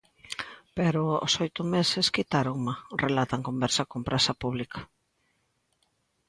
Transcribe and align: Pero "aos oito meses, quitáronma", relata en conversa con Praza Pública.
Pero 0.77 1.01
"aos 1.11 1.33
oito 1.45 1.61
meses, 1.75 2.11
quitáronma", 2.15 2.73
relata 3.03 3.33
en 3.39 3.45
conversa 3.49 3.83
con 3.91 4.01
Praza 4.07 4.33
Pública. 4.41 4.79